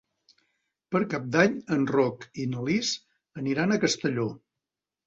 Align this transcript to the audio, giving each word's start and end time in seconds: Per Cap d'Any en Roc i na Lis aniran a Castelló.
Per 0.95 1.01
Cap 1.11 1.27
d'Any 1.35 1.59
en 1.77 1.85
Roc 1.97 2.27
i 2.45 2.49
na 2.55 2.67
Lis 2.71 2.93
aniran 3.45 3.79
a 3.79 3.83
Castelló. 3.87 4.31